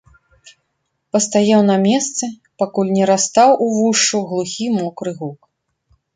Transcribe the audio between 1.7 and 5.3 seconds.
на месцы, пакуль не растаў увушшу глухі мокры